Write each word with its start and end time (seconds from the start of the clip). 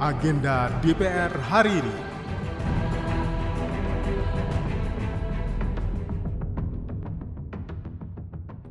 agenda 0.00 0.72
DPR 0.80 1.28
hari 1.44 1.76
ini. 1.76 1.96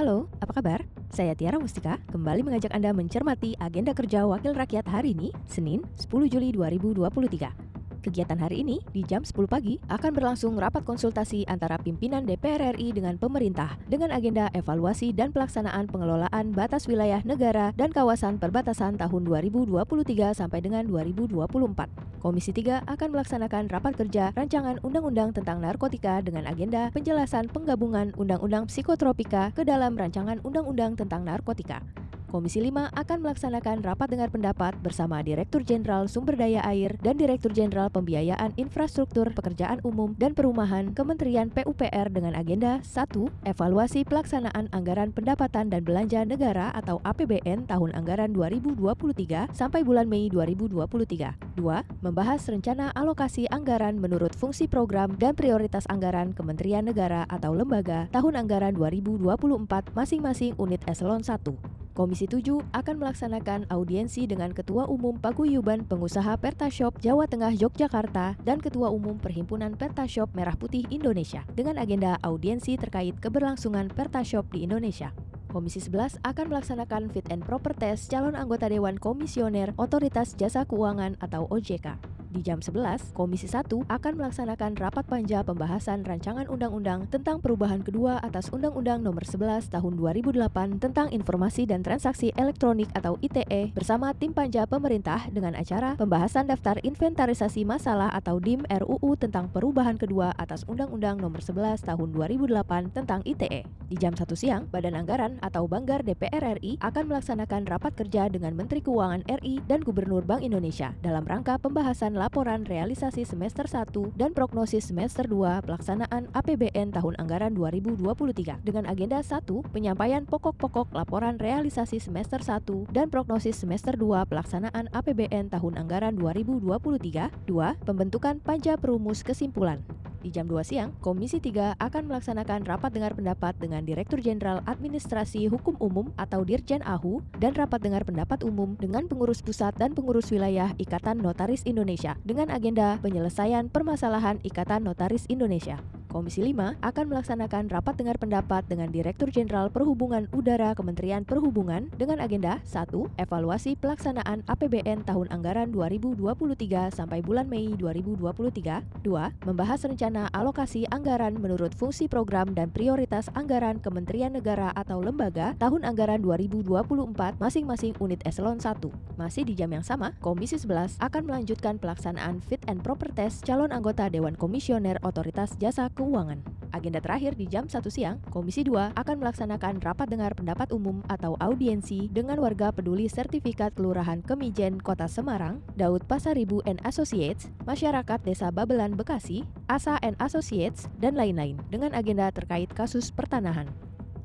Halo, 0.00 0.32
apa 0.40 0.52
kabar? 0.56 0.80
Saya 1.12 1.36
Tiara 1.36 1.60
Mustika, 1.60 2.00
kembali 2.08 2.40
mengajak 2.40 2.72
Anda 2.72 2.96
mencermati 2.96 3.52
agenda 3.60 3.92
kerja 3.92 4.24
Wakil 4.24 4.56
Rakyat 4.56 4.88
hari 4.88 5.12
ini, 5.12 5.28
Senin 5.44 5.84
10 6.00 6.32
Juli 6.32 6.56
2023. 6.56 7.69
Kegiatan 8.00 8.40
hari 8.40 8.64
ini 8.64 8.80
di 8.96 9.04
jam 9.04 9.20
10 9.20 9.44
pagi 9.44 9.76
akan 9.92 10.16
berlangsung 10.16 10.56
rapat 10.56 10.88
konsultasi 10.88 11.44
antara 11.44 11.76
pimpinan 11.76 12.24
DPR 12.24 12.72
RI 12.72 12.96
dengan 12.96 13.20
pemerintah 13.20 13.76
dengan 13.92 14.08
agenda 14.08 14.48
evaluasi 14.56 15.12
dan 15.12 15.36
pelaksanaan 15.36 15.84
pengelolaan 15.84 16.56
batas 16.56 16.88
wilayah 16.88 17.20
negara 17.28 17.76
dan 17.76 17.92
kawasan 17.92 18.40
perbatasan 18.40 18.96
tahun 18.96 19.28
2023 19.28 20.32
sampai 20.32 20.64
dengan 20.64 20.88
2024. 20.88 22.24
Komisi 22.24 22.56
3 22.56 22.88
akan 22.88 23.08
melaksanakan 23.12 23.68
rapat 23.68 23.92
kerja 24.00 24.32
rancangan 24.32 24.80
undang-undang 24.80 25.36
tentang 25.36 25.60
narkotika 25.60 26.24
dengan 26.24 26.48
agenda 26.48 26.88
penjelasan 26.96 27.52
penggabungan 27.52 28.16
undang-undang 28.16 28.64
psikotropika 28.64 29.52
ke 29.52 29.60
dalam 29.60 29.92
rancangan 29.92 30.40
undang-undang 30.40 30.96
tentang 30.96 31.20
narkotika. 31.20 31.84
Komisi 32.30 32.62
5 32.62 32.94
akan 32.94 33.18
melaksanakan 33.26 33.82
rapat 33.82 34.06
dengar 34.14 34.30
pendapat 34.30 34.78
bersama 34.78 35.18
Direktur 35.18 35.66
Jenderal 35.66 36.06
Sumber 36.06 36.38
Daya 36.38 36.62
Air 36.62 36.94
dan 37.02 37.18
Direktur 37.18 37.50
Jenderal 37.50 37.90
Pembiayaan 37.90 38.54
Infrastruktur 38.54 39.34
Pekerjaan 39.34 39.82
Umum 39.82 40.14
dan 40.14 40.38
Perumahan 40.38 40.94
Kementerian 40.94 41.50
PUPR 41.50 42.06
dengan 42.14 42.38
agenda 42.38 42.78
1. 42.86 43.50
Evaluasi 43.50 44.06
pelaksanaan 44.06 44.70
anggaran 44.70 45.10
pendapatan 45.10 45.74
dan 45.74 45.82
belanja 45.82 46.22
negara 46.22 46.70
atau 46.70 47.02
APBN 47.02 47.66
tahun 47.66 47.98
anggaran 47.98 48.30
2023 48.30 49.50
sampai 49.50 49.82
bulan 49.82 50.06
Mei 50.06 50.30
2023. 50.30 51.58
2. 51.58 52.06
Membahas 52.06 52.46
rencana 52.46 52.94
alokasi 52.94 53.50
anggaran 53.50 53.98
menurut 53.98 54.38
fungsi 54.38 54.70
program 54.70 55.18
dan 55.18 55.34
prioritas 55.34 55.82
anggaran 55.90 56.30
Kementerian 56.30 56.86
Negara 56.86 57.26
atau 57.26 57.50
lembaga 57.58 58.06
tahun 58.14 58.46
anggaran 58.46 58.78
2024 58.78 59.98
masing-masing 59.98 60.54
unit 60.62 60.78
eselon 60.86 61.26
1. 61.26 61.89
Komisi 62.00 62.24
7 62.24 62.64
akan 62.72 62.96
melaksanakan 62.96 63.68
audiensi 63.68 64.24
dengan 64.24 64.56
Ketua 64.56 64.88
Umum 64.88 65.20
Paguyuban 65.20 65.84
Pengusaha 65.84 66.32
Pertashop 66.40 66.96
Jawa 67.04 67.28
Tengah 67.28 67.52
Yogyakarta 67.52 68.40
dan 68.40 68.56
Ketua 68.56 68.88
Umum 68.88 69.20
Perhimpunan 69.20 69.76
Pertashop 69.76 70.32
Merah 70.32 70.56
Putih 70.56 70.88
Indonesia 70.88 71.44
dengan 71.52 71.76
agenda 71.76 72.16
audiensi 72.24 72.80
terkait 72.80 73.20
keberlangsungan 73.20 73.92
Pertashop 73.92 74.48
di 74.48 74.64
Indonesia. 74.64 75.12
Komisi 75.52 75.76
11 75.76 76.24
akan 76.24 76.46
melaksanakan 76.48 77.12
fit 77.12 77.28
and 77.28 77.44
proper 77.44 77.76
test 77.76 78.08
calon 78.08 78.32
anggota 78.32 78.72
Dewan 78.72 78.96
Komisioner 78.96 79.76
Otoritas 79.76 80.32
Jasa 80.40 80.64
Keuangan 80.64 81.20
atau 81.20 81.52
OJK. 81.52 82.09
Di 82.30 82.46
jam 82.46 82.62
11, 82.62 83.10
Komisi 83.10 83.50
1 83.50 83.90
akan 83.90 84.12
melaksanakan 84.14 84.78
rapat 84.78 85.02
panja 85.02 85.42
pembahasan 85.42 86.06
rancangan 86.06 86.46
undang-undang 86.46 87.10
tentang 87.10 87.42
perubahan 87.42 87.82
kedua 87.82 88.22
atas 88.22 88.54
Undang-Undang 88.54 89.02
Nomor 89.02 89.26
11 89.26 89.66
Tahun 89.66 89.92
2008 89.98 90.78
tentang 90.78 91.10
Informasi 91.10 91.66
dan 91.66 91.82
Transaksi 91.82 92.30
Elektronik 92.38 92.86
atau 92.94 93.18
ITE 93.18 93.74
bersama 93.74 94.14
tim 94.14 94.30
panja 94.30 94.62
pemerintah 94.62 95.26
dengan 95.34 95.58
acara 95.58 95.98
pembahasan 95.98 96.46
daftar 96.46 96.78
inventarisasi 96.86 97.66
masalah 97.66 98.14
atau 98.14 98.38
DIM 98.38 98.62
RUU 98.70 99.18
tentang 99.18 99.50
perubahan 99.50 99.98
kedua 99.98 100.30
atas 100.38 100.62
Undang-Undang 100.70 101.18
Nomor 101.18 101.42
11 101.42 101.82
Tahun 101.82 102.08
2008 102.14 102.94
tentang 102.94 103.26
ITE. 103.26 103.66
Di 103.90 103.96
jam 103.98 104.14
1 104.14 104.22
siang, 104.38 104.70
Badan 104.70 104.94
Anggaran 104.94 105.42
atau 105.42 105.66
Banggar 105.66 106.06
DPR 106.06 106.62
RI 106.62 106.78
akan 106.78 107.10
melaksanakan 107.10 107.66
rapat 107.66 107.98
kerja 107.98 108.30
dengan 108.30 108.54
Menteri 108.54 108.78
Keuangan 108.86 109.26
RI 109.42 109.66
dan 109.66 109.82
Gubernur 109.82 110.22
Bank 110.22 110.46
Indonesia 110.46 110.94
dalam 111.02 111.26
rangka 111.26 111.58
pembahasan 111.58 112.19
laporan 112.20 112.68
realisasi 112.68 113.24
semester 113.24 113.64
1 113.64 114.12
dan 114.12 114.36
prognosis 114.36 114.92
semester 114.92 115.24
2 115.24 115.64
pelaksanaan 115.64 116.28
APBN 116.36 116.92
tahun 116.92 117.16
anggaran 117.16 117.56
2023 117.56 118.60
dengan 118.60 118.84
agenda 118.84 119.24
1 119.24 119.40
penyampaian 119.72 120.28
pokok-pokok 120.28 120.92
laporan 120.92 121.40
realisasi 121.40 121.96
semester 121.96 122.44
1 122.44 122.92
dan 122.92 123.08
prognosis 123.08 123.56
semester 123.56 123.96
2 123.96 124.28
pelaksanaan 124.28 124.92
APBN 124.92 125.48
tahun 125.48 125.80
anggaran 125.80 126.20
2023 126.20 127.48
2 127.48 127.88
pembentukan 127.88 128.36
panja 128.44 128.76
perumus 128.76 129.24
kesimpulan 129.24 129.80
di 130.20 130.30
jam 130.32 130.46
2 130.48 130.60
siang, 130.64 130.90
Komisi 131.00 131.40
3 131.40 131.80
akan 131.80 132.02
melaksanakan 132.08 132.68
rapat 132.68 132.92
dengar 132.92 133.12
pendapat 133.16 133.56
dengan 133.56 133.84
Direktur 133.84 134.20
Jenderal 134.20 134.60
Administrasi 134.68 135.48
Hukum 135.48 135.76
Umum 135.80 136.12
atau 136.20 136.44
Dirjen 136.44 136.84
AHU 136.84 137.24
dan 137.40 137.56
rapat 137.56 137.80
dengar 137.80 138.04
pendapat 138.04 138.44
umum 138.44 138.76
dengan 138.76 139.08
pengurus 139.08 139.40
pusat 139.40 139.76
dan 139.76 139.92
pengurus 139.92 140.28
wilayah 140.28 140.72
Ikatan 140.76 141.20
Notaris 141.20 141.64
Indonesia 141.64 142.16
dengan 142.24 142.48
agenda 142.52 143.00
penyelesaian 143.00 143.68
permasalahan 143.72 144.38
Ikatan 144.44 144.84
Notaris 144.84 145.28
Indonesia. 145.28 145.80
Komisi 146.10 146.42
5 146.42 146.82
akan 146.82 147.04
melaksanakan 147.06 147.70
rapat 147.70 147.94
dengar 147.94 148.18
pendapat 148.18 148.66
dengan 148.66 148.90
Direktur 148.90 149.30
Jenderal 149.30 149.70
Perhubungan 149.70 150.26
Udara 150.34 150.74
Kementerian 150.74 151.22
Perhubungan 151.22 151.86
dengan 151.94 152.18
agenda 152.18 152.58
1. 152.66 152.90
Evaluasi 153.14 153.78
pelaksanaan 153.78 154.42
APBN 154.50 155.06
tahun 155.06 155.30
anggaran 155.30 155.70
2023 155.70 156.90
sampai 156.90 157.22
bulan 157.22 157.46
Mei 157.46 157.78
2023 157.78 159.06
2. 159.06 159.46
Membahas 159.46 159.86
rencana 159.86 160.26
alokasi 160.34 160.90
anggaran 160.90 161.38
menurut 161.38 161.70
fungsi 161.78 162.10
program 162.10 162.58
dan 162.58 162.74
prioritas 162.74 163.30
anggaran 163.38 163.78
Kementerian 163.78 164.34
Negara 164.34 164.74
atau 164.74 164.98
lembaga 164.98 165.54
tahun 165.62 165.86
anggaran 165.86 166.26
2024 166.26 167.38
masing-masing 167.38 167.94
unit 168.02 168.18
eselon 168.26 168.58
1. 168.58 168.82
Masih 169.14 169.46
di 169.46 169.54
jam 169.54 169.70
yang 169.70 169.86
sama, 169.86 170.18
Komisi 170.18 170.58
11 170.58 170.98
akan 170.98 171.22
melanjutkan 171.22 171.78
pelaksanaan 171.78 172.42
fit 172.42 172.66
and 172.66 172.82
proper 172.82 173.06
test 173.14 173.46
calon 173.46 173.70
anggota 173.70 174.10
Dewan 174.10 174.34
Komisioner 174.34 174.98
Otoritas 175.06 175.54
Jasa 175.62 175.86
Keuangan. 176.00 176.40
Agenda 176.72 177.04
terakhir 177.04 177.36
di 177.36 177.44
jam 177.44 177.68
1 177.68 177.76
siang, 177.92 178.24
Komisi 178.32 178.64
2 178.64 178.96
akan 178.96 179.16
melaksanakan 179.20 179.84
rapat 179.84 180.08
dengar 180.08 180.32
pendapat 180.32 180.72
umum 180.72 181.04
atau 181.12 181.36
audiensi 181.36 182.08
dengan 182.08 182.40
warga 182.40 182.72
peduli 182.72 183.04
sertifikat 183.04 183.76
Kelurahan 183.76 184.24
Kemijen 184.24 184.80
Kota 184.80 185.04
Semarang, 185.04 185.60
Daud 185.76 186.08
Pasaribu 186.08 186.64
and 186.64 186.80
Associates, 186.88 187.52
masyarakat 187.68 188.16
Desa 188.24 188.48
Babelan 188.48 188.96
Bekasi, 188.96 189.44
Asa 189.68 190.00
and 190.00 190.16
Associates, 190.24 190.88
dan 190.96 191.20
lain-lain 191.20 191.60
dengan 191.68 191.92
agenda 191.92 192.32
terkait 192.32 192.72
kasus 192.72 193.12
pertanahan. 193.12 193.68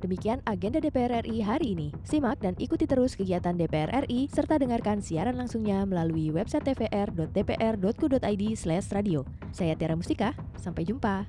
Demikian 0.00 0.40
agenda 0.48 0.80
DPR 0.80 1.28
RI 1.28 1.44
hari 1.44 1.76
ini. 1.76 1.92
Simak 2.08 2.40
dan 2.40 2.56
ikuti 2.56 2.88
terus 2.88 3.12
kegiatan 3.12 3.52
DPR 3.52 4.08
RI 4.08 4.32
serta 4.32 4.56
dengarkan 4.56 5.04
siaran 5.04 5.36
langsungnya 5.36 5.84
melalui 5.84 6.32
website 6.32 6.72
tvr.dpr.go.id/radio. 6.72 9.20
Saya 9.52 9.76
Tiara 9.76 9.92
Mustika, 9.92 10.32
sampai 10.56 10.88
jumpa. 10.88 11.28